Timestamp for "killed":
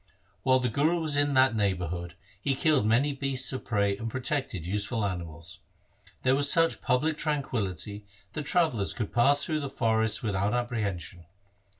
2.55-2.87